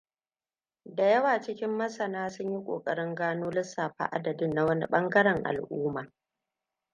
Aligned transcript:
Da 0.85 1.07
yawa 1.09 1.41
cikin 1.41 1.69
masana 1.71 2.29
sunyi 2.29 2.63
kokarin 2.65 3.15
gano 3.15 3.51
lissafa 3.51 4.05
adadin 4.11 4.51
na 4.53 4.65
wani 4.65 4.85
bangaren 4.87 5.43
al’umma. 5.45 6.11